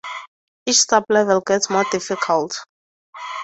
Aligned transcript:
Each 0.65 0.77
sublevel 0.77 1.45
gets 1.45 1.69
more 1.69 1.83
difficult. 1.91 2.57